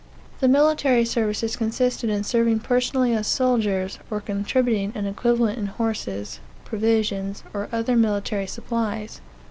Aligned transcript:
The 0.39 0.47
military 0.47 1.05
services 1.05 1.55
consisted 1.55 2.09
in 2.09 2.23
serving 2.23 2.61
personally 2.61 3.13
as 3.13 3.27
soldiers, 3.27 3.99
or 4.09 4.19
contributing 4.19 4.91
an 4.95 5.05
equivalent 5.05 5.59
in 5.59 5.67
horses, 5.67 6.39
provisions, 6.65 7.43
or 7.53 7.69
other 7.71 7.95
military 7.95 8.47
supplies. 8.47 9.21